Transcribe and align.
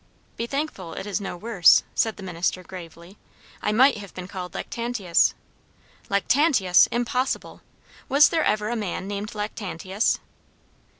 "Be 0.35 0.47
thankful 0.47 0.93
it 0.95 1.05
is 1.05 1.21
no 1.21 1.37
worse," 1.37 1.83
said 1.93 2.17
the 2.17 2.23
minister 2.23 2.63
gravely. 2.63 3.19
"I 3.61 3.71
might 3.71 3.97
have 3.97 4.15
been 4.15 4.27
called 4.27 4.55
Lactantius." 4.55 5.35
"Lactantius! 6.09 6.87
Impossible. 6.87 7.61
Was 8.09 8.29
there 8.29 8.43
ever 8.43 8.69
a 8.69 8.75
man 8.75 9.07
named 9.07 9.35
Lactantius?" 9.35 10.17